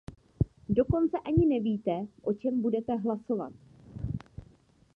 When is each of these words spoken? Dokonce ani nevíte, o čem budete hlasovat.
Dokonce 0.69 1.17
ani 1.25 1.45
nevíte, 1.47 1.91
o 2.21 2.33
čem 2.33 2.61
budete 2.61 2.95
hlasovat. 2.97 3.53